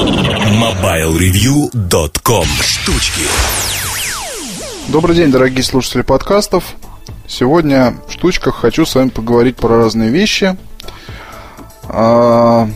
[0.00, 3.20] MobileReview.com Штучки
[4.88, 6.64] Добрый день, дорогие слушатели подкастов.
[7.28, 10.56] Сегодня в штучках хочу с вами поговорить про разные вещи.
[11.82, 12.66] А,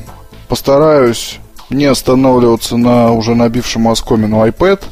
[0.48, 1.38] постараюсь
[1.71, 4.82] не останавливаться на уже набившем оскомину iPad.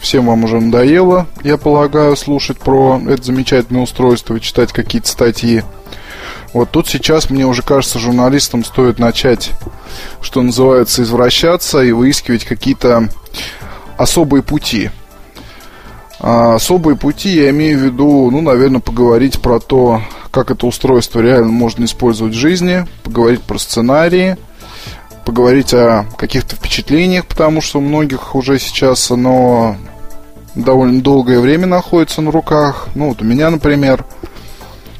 [0.00, 5.62] Всем вам уже надоело, я полагаю, слушать про это замечательное устройство и читать какие-то статьи.
[6.52, 9.50] Вот тут сейчас мне уже кажется, журналистам стоит начать,
[10.22, 13.08] что называется, извращаться и выискивать какие-то
[13.96, 14.90] особые пути.
[16.20, 21.20] А особые пути я имею в виду, ну, наверное, поговорить про то, как это устройство
[21.20, 24.36] реально можно использовать в жизни, поговорить про сценарии,
[25.24, 29.76] поговорить о каких-то впечатлениях, потому что у многих уже сейчас оно
[30.54, 32.88] довольно долгое время находится на руках.
[32.94, 34.04] Ну, вот у меня, например.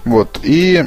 [0.05, 0.39] Вот.
[0.43, 0.87] И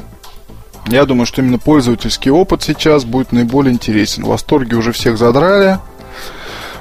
[0.88, 4.24] я думаю, что именно пользовательский опыт сейчас будет наиболее интересен.
[4.24, 5.80] Восторги уже всех задрали.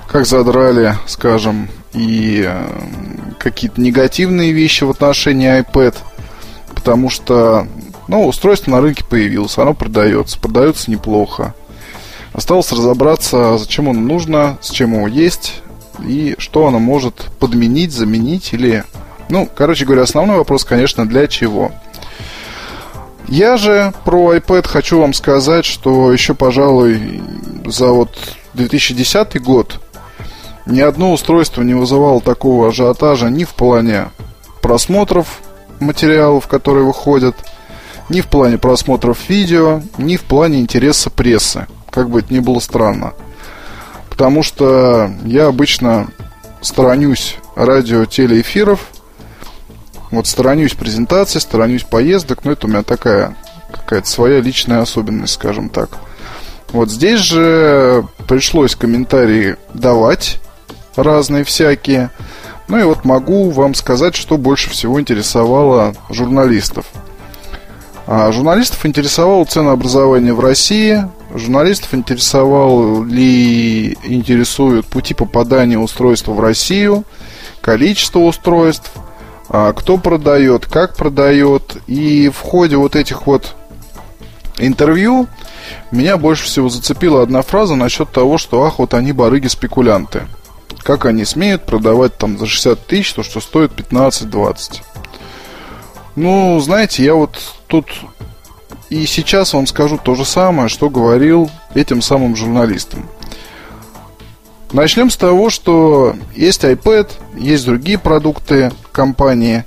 [0.08, 2.68] Как задрали, скажем, и э,
[3.38, 5.94] какие-то негативные вещи в отношении iPad.
[6.74, 7.66] Потому что,
[8.08, 11.54] ну, устройство на рынке появилось, оно продается, продается неплохо.
[12.32, 15.62] Осталось разобраться, зачем оно нужно, с чем его есть
[16.06, 18.84] и что оно может подменить, заменить или...
[19.28, 21.72] Ну, короче говоря, основной вопрос, конечно, для чего.
[23.30, 27.22] Я же про iPad хочу вам сказать, что еще, пожалуй,
[27.64, 28.10] за вот
[28.54, 29.80] 2010 год
[30.66, 34.08] ни одно устройство не вызывало такого ажиотажа ни в плане
[34.60, 35.42] просмотров
[35.78, 37.36] материалов, которые выходят,
[38.08, 42.58] ни в плане просмотров видео, ни в плане интереса прессы, как бы это ни было
[42.58, 43.14] странно.
[44.08, 46.08] Потому что я обычно
[46.62, 48.88] сторонюсь радио телеэфиров,
[50.10, 53.36] вот сторонюсь презентации, сторонюсь поездок, но это у меня такая
[53.72, 55.90] какая-то своя личная особенность, скажем так.
[56.72, 60.40] Вот здесь же пришлось комментарии давать
[60.96, 62.10] разные всякие.
[62.68, 66.86] Ну и вот могу вам сказать, что больше всего интересовало журналистов.
[68.06, 77.04] А журналистов интересовало ценообразование в России, журналистов интересовал ли интересуют пути попадания устройства в Россию,
[77.60, 78.90] количество устройств–
[79.50, 81.76] кто продает, как продает.
[81.86, 83.56] И в ходе вот этих вот
[84.58, 85.26] интервью
[85.90, 90.22] меня больше всего зацепила одна фраза насчет того, что ах, вот они барыги-спекулянты.
[90.82, 94.82] Как они смеют продавать там за 60 тысяч то, что стоит 15-20.
[96.16, 97.86] Ну, знаете, я вот тут
[98.88, 103.08] и сейчас вам скажу то же самое, что говорил этим самым журналистам.
[104.72, 109.64] Начнем с того, что есть iPad, есть другие продукты компании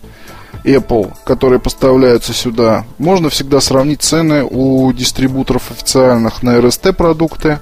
[0.63, 2.85] Apple, которые поставляются сюда.
[2.97, 7.59] Можно всегда сравнить цены у дистрибуторов официальных на RST продукты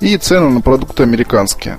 [0.00, 1.78] и цены на продукты американские,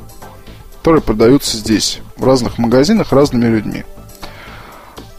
[0.80, 3.84] которые продаются здесь, в разных магазинах, разными людьми.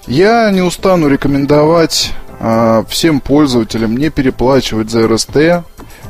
[0.08, 5.62] Я не устану рекомендовать а, всем пользователям не переплачивать за RST,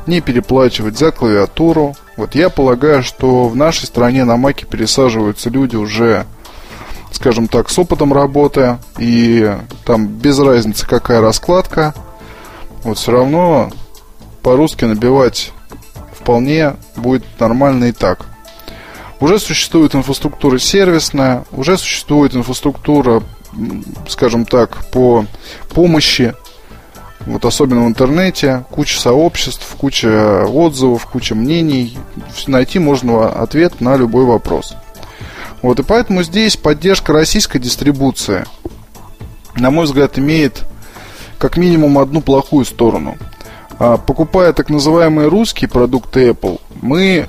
[0.07, 1.95] не переплачивать за клавиатуру.
[2.19, 6.25] Вот я полагаю, что в нашей стране на Маке пересаживаются люди уже,
[7.13, 11.93] скажем так, с опытом работы, и там без разницы какая раскладка,
[12.83, 13.71] вот все равно
[14.41, 15.53] по-русски набивать
[16.11, 18.25] вполне будет нормально и так.
[19.21, 23.23] Уже существует инфраструктура сервисная, уже существует инфраструктура,
[24.09, 25.25] скажем так, по
[25.73, 26.35] помощи
[27.25, 31.97] вот особенно в интернете, куча сообществ, куча отзывов, куча мнений.
[32.47, 34.75] Найти можно ответ на любой вопрос.
[35.61, 38.45] Вот, и поэтому здесь поддержка российской дистрибуции,
[39.55, 40.63] на мой взгляд, имеет
[41.37, 43.17] как минимум одну плохую сторону.
[43.77, 47.27] А, покупая так называемые русские продукты Apple, мы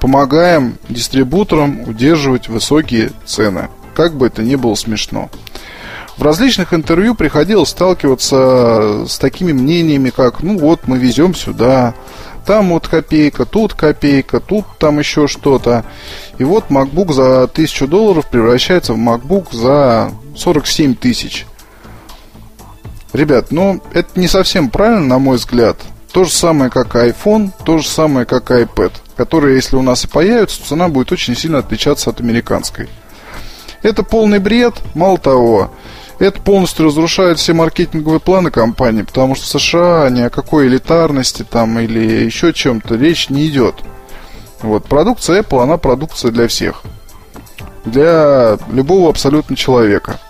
[0.00, 3.68] помогаем дистрибуторам удерживать высокие цены.
[3.94, 5.30] Как бы это ни было смешно.
[6.22, 11.94] В различных интервью приходилось сталкиваться с такими мнениями, как, ну вот, мы везем сюда,
[12.46, 15.84] там вот копейка, тут копейка, тут там еще что-то.
[16.38, 21.44] И вот MacBook за 1000 долларов превращается в MacBook за 47 тысяч.
[23.12, 25.76] Ребят, ну, это не совсем правильно, на мой взгляд.
[26.12, 30.06] То же самое, как iPhone, то же самое, как iPad, которые, если у нас и
[30.06, 32.88] появятся, цена будет очень сильно отличаться от американской.
[33.82, 35.70] Это полный бред, мало того,
[36.18, 41.42] это полностью разрушает все маркетинговые планы компании, потому что в США ни о какой элитарности
[41.42, 43.74] там или еще чем-то речь не идет.
[44.60, 46.82] Вот, продукция Apple, она продукция для всех.
[47.84, 50.20] Для любого абсолютно человека.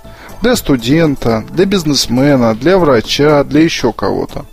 [0.40, 4.46] Для студента, для бизнесмена, для врача, для еще кого-то.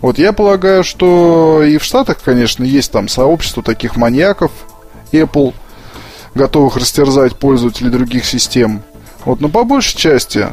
[0.00, 4.50] Вот я полагаю, что и в Штатах, конечно, есть там сообщество таких маньяков
[5.12, 5.54] Apple,
[6.34, 8.82] готовых растерзать пользователей других систем.
[9.24, 10.48] Вот, но по большей части,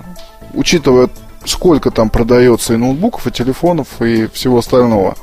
[0.53, 1.09] учитывая,
[1.45, 5.15] сколько там продается и ноутбуков, и телефонов, и всего остального,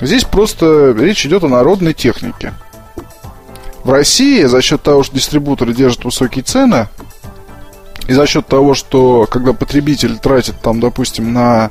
[0.00, 2.54] здесь просто речь идет о народной технике.
[3.84, 6.88] В России за счет того, что дистрибуторы держат высокие цены,
[8.08, 11.70] и за счет того, что когда потребитель тратит там, допустим, на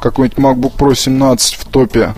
[0.00, 2.14] какой-нибудь MacBook Pro 17 в топе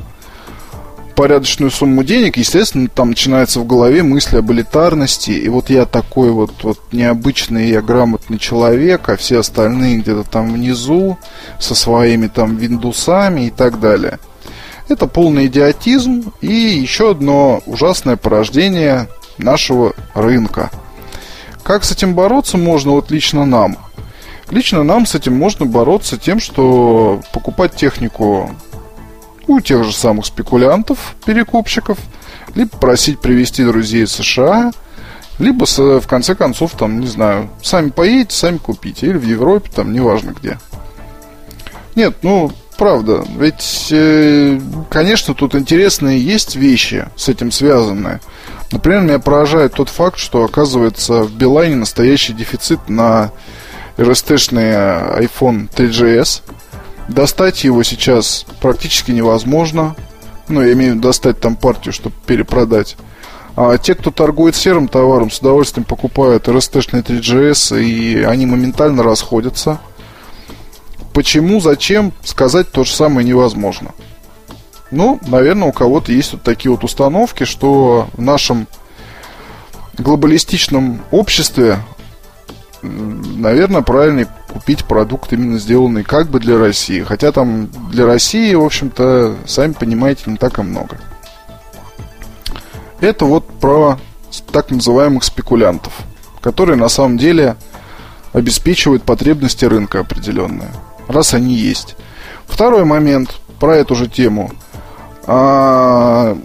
[1.14, 5.31] порядочную сумму денег, естественно, там начинается в голове мысли об элитарности.
[5.31, 10.52] И вот я такой вот, вот необычный, я грамотный человек, а все остальные где-то там
[10.52, 11.19] внизу
[11.58, 14.19] со своими там виндусами и так далее.
[14.88, 19.08] Это полный идиотизм и еще одно ужасное порождение
[19.38, 20.70] нашего рынка.
[21.62, 23.78] Как с этим бороться можно вот лично нам?
[24.50, 28.50] Лично нам с этим можно бороться тем, что покупать технику
[29.46, 31.99] у тех же самых спекулянтов, перекупщиков,
[32.55, 34.73] либо просить привезти друзей из США,
[35.38, 39.93] либо, в конце концов, там, не знаю, сами поедете, сами купите, или в Европе, там,
[39.93, 40.58] неважно где.
[41.96, 44.61] Нет, ну, правда, ведь, э,
[44.91, 48.20] конечно, тут интересные есть вещи с этим связанные.
[48.70, 53.31] Например, меня поражает тот факт, что, оказывается, в Билайне настоящий дефицит на
[53.97, 56.43] RST-шный iPhone 3GS.
[57.08, 59.94] Достать его сейчас практически невозможно.
[60.48, 62.96] Ну, я имею в виду достать там партию, чтобы перепродать.
[63.56, 69.78] А те, кто торгует серым товаром, с удовольствием покупают RST-шные 3GS, и они моментально расходятся.
[71.12, 73.92] Почему, зачем, сказать то же самое невозможно.
[74.90, 78.66] Ну, наверное, у кого-то есть вот такие вот установки, что в нашем
[79.98, 81.78] глобалистичном обществе
[82.84, 87.02] наверное, правильно купить продукт именно сделанный как бы для России.
[87.02, 90.98] Хотя там для России, в общем-то, сами понимаете, не так и много.
[93.00, 93.98] Это вот про
[94.52, 95.92] так называемых спекулянтов,
[96.40, 97.56] которые на самом деле
[98.32, 100.70] обеспечивают потребности рынка определенные,
[101.08, 101.96] раз они есть.
[102.46, 104.52] Второй момент про эту же тему.
[105.26, 106.37] А,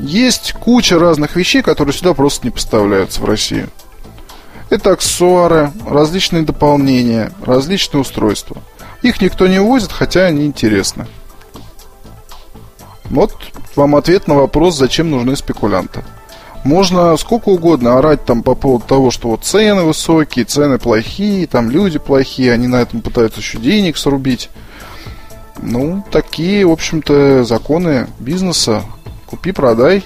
[0.00, 3.68] есть куча разных вещей, которые сюда просто не поставляются в Россию.
[4.70, 8.62] Это аксессуары, различные дополнения, различные устройства.
[9.02, 11.06] Их никто не увозит, хотя они интересны.
[13.06, 13.34] Вот
[13.74, 16.04] вам ответ на вопрос, зачем нужны спекулянты.
[16.62, 21.70] Можно сколько угодно орать там по поводу того, что вот цены высокие, цены плохие, там
[21.70, 24.50] люди плохие, они на этом пытаются еще денег срубить.
[25.62, 28.82] Ну, такие, в общем-то, законы бизнеса.
[29.26, 30.04] Купи, продай.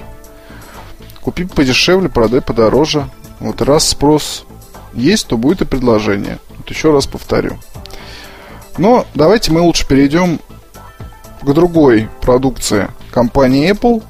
[1.20, 3.11] Купи подешевле, продай подороже.
[3.40, 4.46] Вот раз спрос
[4.94, 6.38] есть, то будет и предложение.
[6.56, 7.58] Вот еще раз повторю.
[8.79, 10.41] Но давайте мы лучше перейдем
[11.43, 14.02] к другой продукции компании Apple.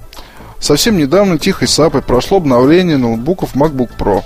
[0.60, 4.22] Совсем недавно тихой сапой прошло обновление ноутбуков MacBook Pro.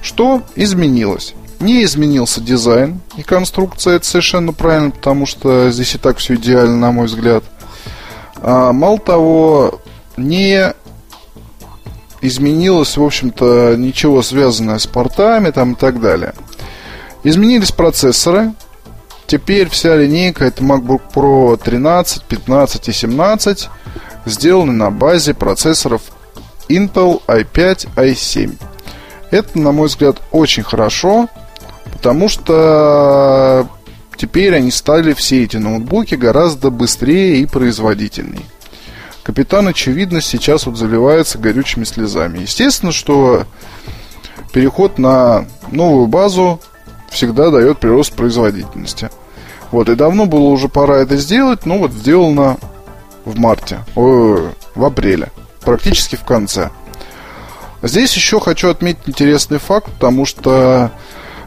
[0.00, 1.34] Что изменилось?
[1.58, 6.78] Не изменился дизайн и конструкция, это совершенно правильно, потому что здесь и так все идеально,
[6.78, 7.44] на мой взгляд.
[8.36, 9.80] А, мало того,
[10.16, 10.72] не
[12.20, 16.34] изменилось, в общем-то, ничего связанное с портами там и так далее.
[17.24, 18.52] Изменились процессоры.
[19.26, 23.68] Теперь вся линейка это MacBook Pro 13, 15 и 17
[24.26, 26.02] сделаны на базе процессоров
[26.68, 28.56] Intel i5, i7.
[29.30, 31.28] Это, на мой взгляд, очень хорошо,
[31.92, 33.68] потому что
[34.16, 38.42] теперь они стали все эти ноутбуки гораздо быстрее и производительнее
[39.30, 42.38] капитан, очевидно, сейчас вот заливается горючими слезами.
[42.38, 43.44] Естественно, что
[44.52, 46.60] переход на новую базу
[47.10, 49.08] всегда дает прирост производительности.
[49.70, 52.56] Вот, и давно было уже пора это сделать, но вот сделано
[53.24, 56.70] в марте, о, в апреле, практически в конце.
[57.84, 60.90] Здесь еще хочу отметить интересный факт, потому что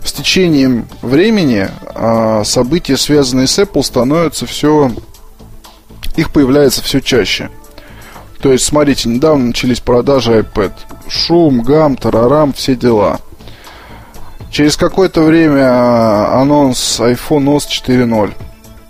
[0.06, 4.90] с течением времени а, события, связанные с Apple, становятся все...
[6.16, 7.50] Их появляется все чаще.
[8.44, 10.74] То есть, смотрите, недавно начались продажи iPad.
[11.08, 13.22] Шум, гам, тарарам, все дела.
[14.52, 18.34] Через какое-то время а, анонс iPhone OS 4.0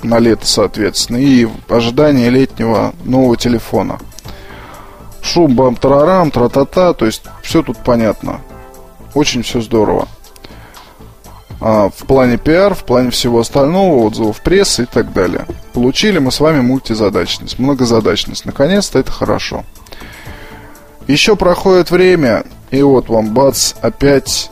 [0.02, 4.00] на лето, соответственно, и ожидание летнего нового телефона.
[5.22, 8.42] Шум, бам, тарарам, тра-та-та, то есть все тут понятно.
[9.14, 10.08] Очень все здорово.
[11.66, 15.46] А, в плане пиар, в плане всего остального, отзывов прессы и так далее.
[15.72, 18.44] Получили мы с вами мультизадачность, многозадачность.
[18.44, 19.64] Наконец-то это хорошо.
[21.08, 24.52] Еще проходит время, и вот вам, бац, опять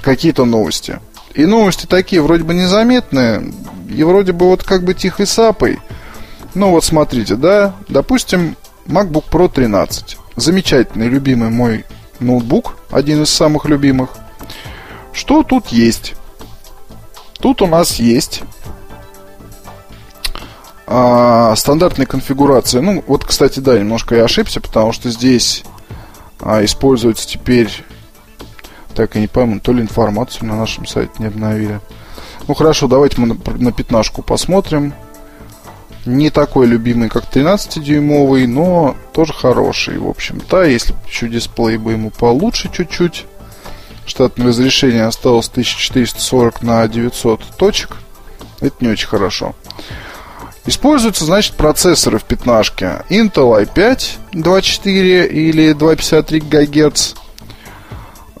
[0.00, 0.98] какие-то новости.
[1.34, 3.52] И новости такие вроде бы незаметные,
[3.88, 5.78] и вроде бы вот как бы тихой сапой.
[6.54, 8.56] Ну вот смотрите, да, допустим,
[8.86, 10.18] MacBook Pro 13.
[10.34, 11.84] Замечательный, любимый мой
[12.18, 14.10] ноутбук, один из самых любимых.
[15.12, 16.14] Что тут есть?
[17.40, 18.42] Тут у нас есть
[20.86, 22.82] а, стандартная конфигурация.
[22.82, 25.64] Ну, вот, кстати, да, немножко я ошибся, потому что здесь
[26.40, 27.70] а, используется теперь,
[28.94, 31.80] так, я не пойму, то ли информацию на нашем сайте не обновили.
[32.46, 34.92] Ну, хорошо, давайте мы на, на пятнашку посмотрим.
[36.04, 40.64] Не такой любимый, как 13-дюймовый, но тоже хороший, в общем-то.
[40.64, 43.26] Если еще дисплей бы ему получше чуть-чуть.
[44.06, 47.96] Штатное разрешение осталось 1440 на 900 точек.
[48.60, 49.54] Это не очень хорошо.
[50.64, 53.02] Используются, значит, процессоры в пятнашке.
[53.08, 57.14] Intel i5 2.4 или 2.53 ГГц.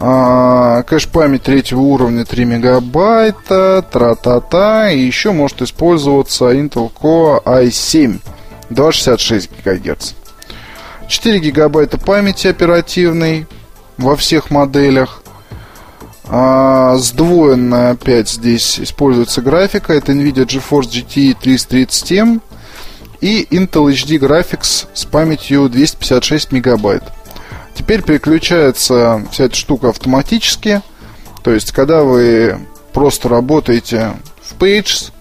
[0.04, 4.90] А, кэш-память третьего уровня 3 мегабайта, тра-та-та.
[4.90, 8.20] И еще может использоваться Intel Core i7
[8.70, 10.12] 2.66 ГГц.
[11.08, 13.46] 4 гигабайта памяти оперативной
[13.98, 15.21] во всех моделях.
[16.34, 19.92] А, сдвоенная опять здесь используется графика.
[19.92, 22.40] Это NVIDIA GeForce GT 330M
[23.20, 27.02] и Intel HD Graphics с памятью 256 мегабайт.
[27.74, 30.80] Теперь переключается вся эта штука автоматически.
[31.42, 32.58] То есть, когда вы
[32.94, 35.12] просто работаете в Pages,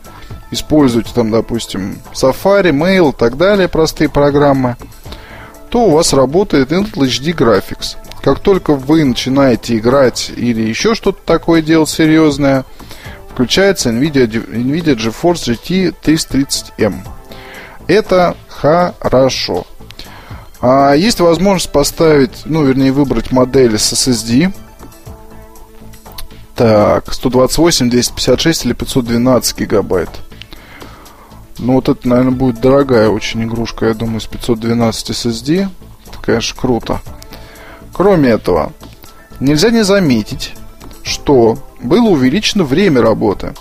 [0.50, 4.78] используете там, допустим, Safari, Mail и так далее, простые программы,
[5.68, 7.98] то у вас работает Intel HD Graphics.
[8.22, 12.66] Как только вы начинаете играть или еще что-то такое делать серьезное,
[13.30, 17.00] включается NVIDIA, NVIDIA GeForce GT 330M.
[17.88, 19.66] Это хорошо.
[20.62, 24.54] А есть возможность поставить, ну, вернее, выбрать модель с SSD.
[26.56, 30.10] Так, 128, 256 или 512 гигабайт.
[31.58, 35.70] Ну, вот это, наверное, будет дорогая очень игрушка, я думаю, с 512 SSD.
[36.08, 37.02] Это, конечно, круто.
[38.02, 38.74] Кроме этого,
[39.40, 40.56] нельзя не заметить,
[41.04, 43.54] что было увеличено время работы.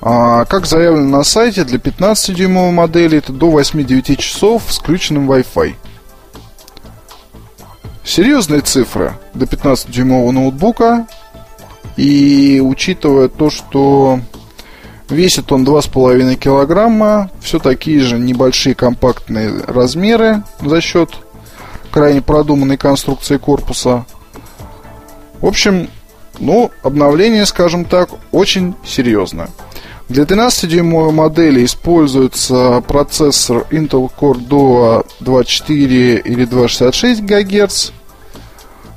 [0.00, 5.76] А, как заявлено на сайте, для 15-дюймовой модели это до 8-9 часов с включенным Wi-Fi.
[8.02, 11.06] Серьезные цифры для 15-дюймового ноутбука.
[11.96, 14.18] И учитывая то, что
[15.08, 21.10] весит он 2,5 килограмма, все такие же небольшие компактные размеры за счет
[21.94, 24.04] крайне продуманной конструкции корпуса.
[25.40, 25.88] В общем,
[26.40, 29.48] ну, обновление, скажем так, очень серьезное.
[30.08, 37.90] Для 13-дюймовой модели используется процессор Intel Core Duo 24 или 266 ГГц,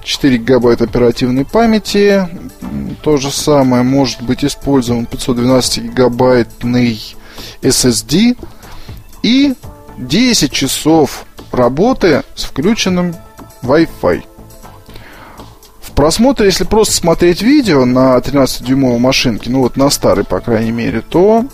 [0.03, 2.27] 4 ГБ оперативной памяти.
[3.03, 6.99] То же самое может быть использован 512 гигабайтный
[7.61, 8.35] SSD
[9.21, 9.53] и
[9.99, 13.15] 10 часов работы с включенным
[13.63, 14.23] Wi-Fi.
[15.81, 20.71] В просмотре, если просто смотреть видео на 13-дюймовой машинке, ну вот на старой, по крайней
[20.71, 21.45] мере, то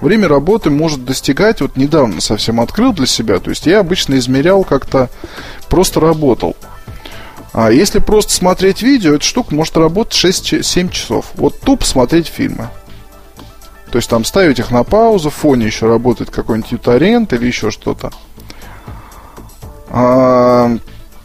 [0.00, 4.64] время работы может достигать, вот недавно совсем открыл для себя, то есть я обычно измерял
[4.64, 5.08] как-то,
[5.68, 6.56] просто работал.
[7.52, 11.30] А если просто смотреть видео, эта штука может работать 6-7 часов.
[11.36, 12.68] Вот тупо смотреть фильмы.
[13.90, 17.70] То есть там ставить их на паузу, в фоне еще работает какой-нибудь ютарент или еще
[17.70, 18.12] что-то.
[19.98, 20.76] А,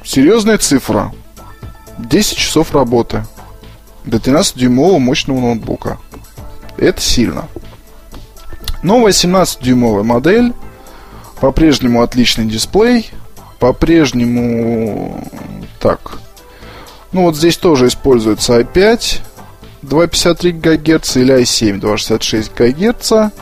[0.01, 1.11] серьезная цифра.
[1.97, 3.25] 10 часов работы.
[4.05, 5.99] До 13-дюймового мощного ноутбука.
[6.77, 7.49] Это сильно.
[8.81, 10.53] Новая 17-дюймовая модель.
[11.41, 13.11] По-прежнему отличный дисплей.
[13.59, 15.21] По-прежнему...
[15.81, 16.19] Так.
[17.11, 19.19] Ну вот здесь тоже используется i5
[19.81, 23.33] 253 ГГц или i7 266 ГГц.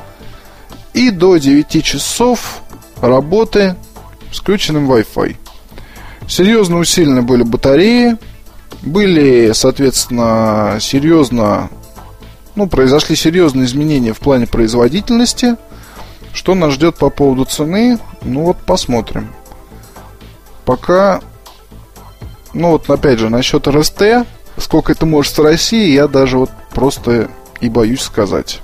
[0.95, 2.62] И до 9 часов
[3.00, 3.75] работы
[4.31, 5.36] с включенным Wi-Fi.
[6.27, 8.17] Серьезно усилены были батареи,
[8.81, 11.69] были, соответственно, серьезно,
[12.55, 15.55] ну, произошли серьезные изменения в плане производительности.
[16.33, 17.98] Что нас ждет по поводу цены?
[18.21, 19.33] Ну вот посмотрим.
[20.65, 21.21] Пока,
[22.53, 24.03] ну вот опять же, насчет РСТ,
[24.57, 28.62] сколько это может в России, я даже вот просто и боюсь сказать.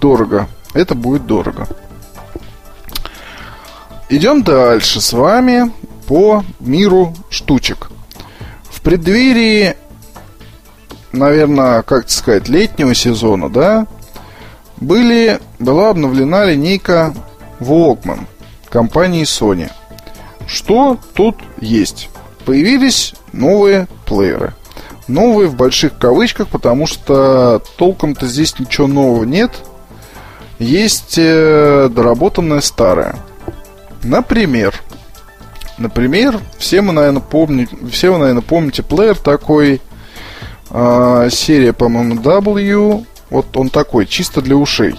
[0.00, 0.48] Дорого.
[0.72, 1.68] Это будет дорого.
[4.08, 5.70] Идем дальше с вами
[6.06, 7.90] по миру штучек.
[8.70, 9.76] В преддверии,
[11.12, 13.86] наверное, как сказать, летнего сезона, да,
[14.78, 17.14] были, была обновлена линейка
[17.60, 18.20] Walkman
[18.68, 19.70] компании Sony.
[20.46, 22.08] Что тут есть?
[22.46, 24.54] Появились новые плееры.
[25.06, 29.52] Новые в больших кавычках, потому что толком-то здесь ничего нового нет–
[30.58, 33.16] есть э, доработанное старое.
[34.02, 34.74] Например,
[35.76, 39.80] например, все мы, наверное, помните, все вы, наверное, помните плеер такой,
[40.70, 44.94] э, серия, по-моему, W, вот он такой, чисто для ушей.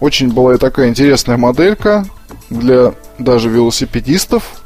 [0.00, 2.06] Очень была такая интересная моделька
[2.50, 4.62] для даже велосипедистов.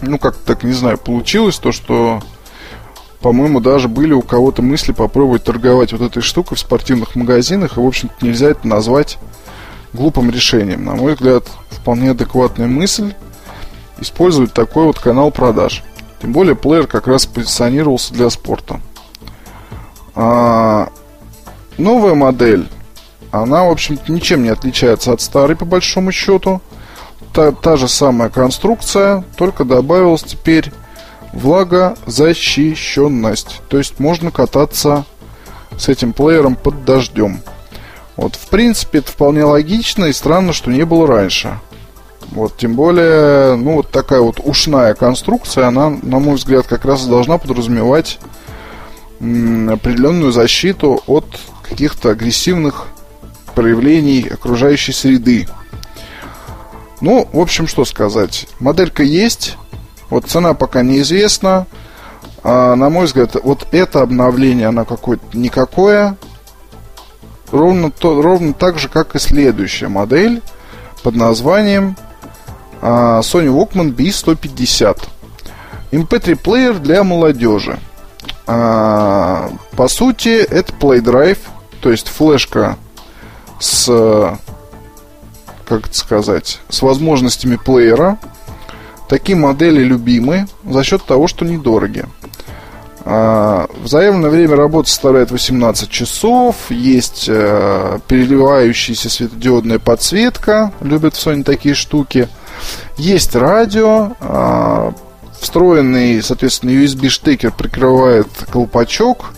[0.00, 2.22] Ну, как так, не знаю, получилось то, что
[3.20, 7.80] по-моему, даже были у кого-то мысли попробовать торговать вот этой штукой в спортивных магазинах, и,
[7.80, 9.18] в общем-то, нельзя это назвать
[9.92, 10.84] глупым решением.
[10.84, 13.14] На мой взгляд, вполне адекватная мысль
[14.00, 15.82] использовать такой вот канал продаж.
[16.20, 18.80] Тем более, плеер как раз позиционировался для спорта.
[20.14, 20.88] А,
[21.76, 22.68] новая модель,
[23.30, 26.60] она, в общем-то, ничем не отличается от старой, по большому счету.
[27.32, 30.72] Та, та же самая конструкция, только добавилась теперь
[31.32, 33.60] влагозащищенность.
[33.68, 35.04] То есть можно кататься
[35.76, 37.40] с этим плеером под дождем.
[38.18, 41.60] Вот, в принципе, это вполне логично и странно, что не было раньше.
[42.32, 47.06] Вот, тем более, ну, вот такая вот ушная конструкция, она, на мой взгляд, как раз
[47.06, 48.18] должна подразумевать
[49.20, 51.26] определенную защиту от
[51.62, 52.88] каких-то агрессивных
[53.54, 55.46] проявлений окружающей среды.
[57.00, 58.48] Ну, в общем, что сказать.
[58.58, 59.56] Моделька есть,
[60.10, 61.68] вот цена пока неизвестна.
[62.42, 66.16] А, на мой взгляд, вот это обновление, оно какое-то никакое.
[67.50, 70.42] Ровно, то, ровно так же, как и следующая модель
[71.02, 71.96] под названием
[72.82, 75.08] а, Sony Walkman B150.
[75.90, 77.78] MP3 плеер для молодежи.
[78.46, 81.38] А, по сути, это Play Drive,
[81.80, 82.76] то есть флешка
[83.60, 83.86] с,
[85.66, 88.18] как это сказать, с возможностями плеера,
[89.08, 92.04] Такие модели любимы за счет того, что недороги.
[93.10, 96.56] А, в заявленное время работы составляет 18 часов.
[96.68, 100.72] Есть э, переливающаяся светодиодная подсветка.
[100.82, 102.28] Любят в Sony такие штуки.
[102.98, 104.12] Есть радио.
[104.20, 104.92] А,
[105.40, 109.32] встроенный, соответственно, USB-штекер прикрывает колпачок.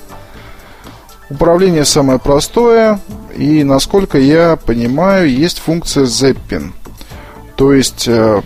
[1.28, 2.98] Управление самое простое.
[3.36, 6.72] И, насколько я понимаю, есть функция Zapping.
[7.54, 8.42] То есть э,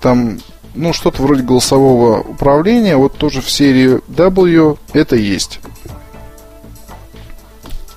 [0.00, 0.38] там,
[0.74, 5.60] ну, что-то вроде голосового управления, вот тоже в серии W это есть.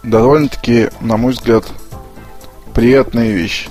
[0.03, 1.65] Довольно-таки, на мой взгляд,
[2.73, 3.69] приятная вещь.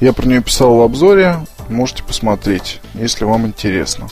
[0.00, 4.08] Я про нее писал в обзоре, можете посмотреть, если вам интересно.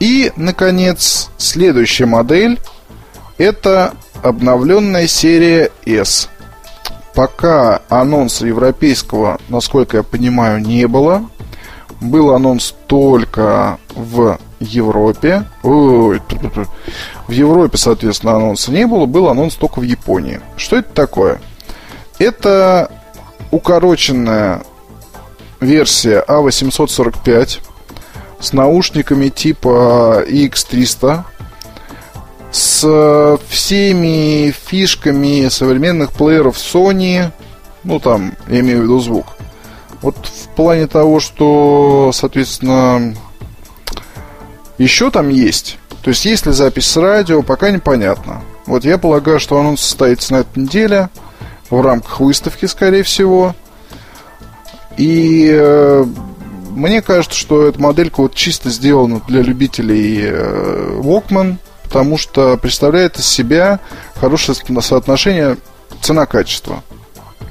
[0.00, 2.58] И, наконец, следующая модель
[3.38, 6.28] это обновленная серия S.
[7.14, 11.28] Пока анонса европейского, насколько я понимаю, не было.
[12.04, 15.44] Был анонс только в Европе.
[15.62, 16.20] В
[17.28, 19.06] Европе, соответственно, анонса не было.
[19.06, 20.40] Был анонс только в Японии.
[20.56, 21.40] Что это такое?
[22.18, 22.90] Это
[23.50, 24.62] укороченная
[25.60, 31.22] версия A845 а с наушниками типа EX300
[32.52, 37.30] с всеми фишками современных плееров Sony,
[37.82, 39.26] ну там, я имею в виду звук.
[40.04, 43.16] Вот в плане того, что, соответственно,
[44.76, 45.78] еще там есть.
[46.02, 48.42] То есть, есть ли запись с радио, пока непонятно.
[48.66, 51.08] Вот я полагаю, что анонс состоится на этой неделе
[51.70, 53.56] в рамках выставки, скорее всего.
[54.98, 56.04] И э,
[56.72, 63.18] мне кажется, что эта моделька вот чисто сделана для любителей э, Walkman, потому что представляет
[63.18, 63.80] из себя
[64.16, 65.56] хорошее соотношение
[66.02, 66.82] цена-качество.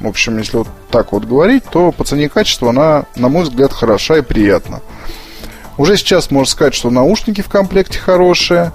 [0.03, 3.43] В общем, если вот так вот говорить, то по цене и качеству она, на мой
[3.43, 4.81] взгляд, хороша и приятна.
[5.77, 8.73] Уже сейчас можно сказать, что наушники в комплекте хорошие.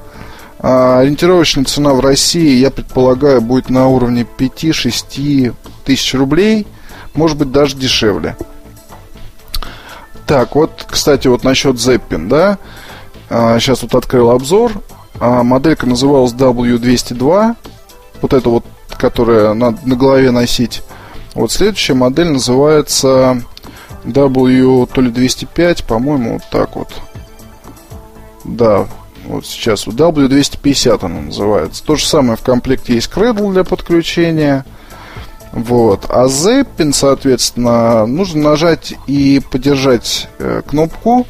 [0.59, 6.67] А ориентировочная цена в России, я предполагаю, будет на уровне 5-6 тысяч рублей.
[7.13, 8.35] Может быть, даже дешевле.
[10.27, 12.57] Так, вот, кстати, вот насчет Zeppin, да.
[13.29, 14.73] А, сейчас вот открыл обзор.
[15.21, 17.55] А, моделька называлась W202.
[18.23, 18.65] Вот это вот,
[18.97, 20.83] которая надо на голове носить.
[21.39, 23.41] Вот следующая модель называется
[24.03, 26.89] W то ли 205, по-моему, вот так вот.
[28.43, 28.89] Да,
[29.25, 31.85] вот сейчас вот W250 она называется.
[31.85, 34.67] То же самое в комплекте есть Cradle для подключения.
[35.53, 36.07] Вот.
[36.09, 41.25] А Zeppin, соответственно, нужно нажать и подержать э, кнопку.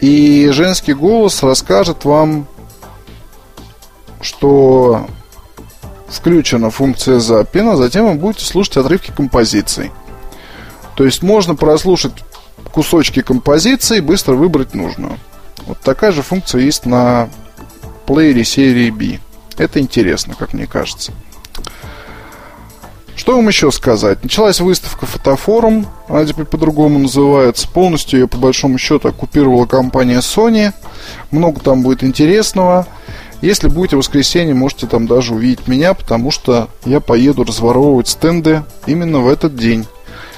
[0.00, 2.48] И женский голос расскажет вам,
[4.20, 5.06] что
[6.10, 9.90] включена функция запина, затем вы будете слушать отрывки композиций.
[10.96, 12.12] То есть можно прослушать
[12.72, 15.18] кусочки композиции и быстро выбрать нужную.
[15.66, 17.28] Вот такая же функция есть на
[18.06, 19.18] плеере серии B.
[19.56, 21.12] Это интересно, как мне кажется.
[23.20, 24.22] Что вам еще сказать?
[24.22, 27.68] Началась выставка «Фотофорум», она теперь по-другому называется.
[27.68, 30.72] Полностью ее, по большому счету, оккупировала компания Sony.
[31.30, 32.86] Много там будет интересного.
[33.40, 38.64] Если будете в воскресенье, можете там даже увидеть меня, потому что я поеду разворовывать стенды
[38.86, 39.86] именно в этот день.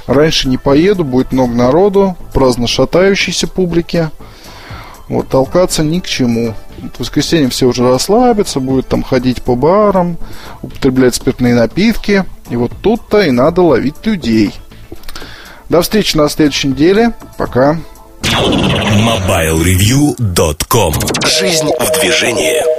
[0.07, 4.11] Раньше не поеду, будет много народу, праздно шатающейся публики.
[5.09, 6.55] Вот, толкаться ни к чему.
[6.95, 10.17] В воскресенье все уже расслабятся, будут там ходить по барам,
[10.63, 12.25] употреблять спиртные напитки.
[12.51, 14.53] И вот тут-то и надо ловить людей.
[15.69, 17.13] До встречи на следующей неделе.
[17.37, 17.79] Пока.
[18.23, 20.95] MobileReview.com
[21.27, 22.72] Жизнь в движении.